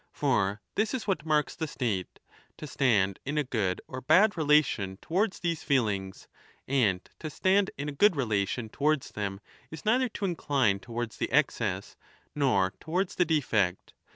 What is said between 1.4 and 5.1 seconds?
the 8 state, to stand in a good or bad relation